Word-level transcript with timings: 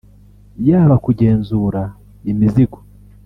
yaba 0.67 0.95
kugenzura 1.05 1.81
imizigo 2.31 2.79